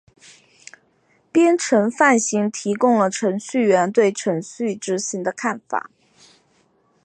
[1.31, 5.91] 编程范型提供了程序员对程序执行的看法。